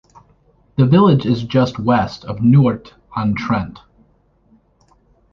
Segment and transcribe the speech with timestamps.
[0.77, 3.81] The village is just west of Newark-on-Trent.